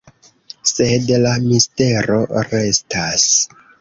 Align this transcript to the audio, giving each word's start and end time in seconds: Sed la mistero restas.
Sed 0.69 1.11
la 1.25 1.33
mistero 1.43 2.17
restas. 2.49 3.29